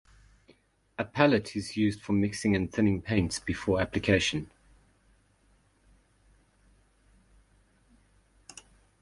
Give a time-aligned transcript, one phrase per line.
[0.97, 4.49] A palette is used for mixing and thinning paints before application.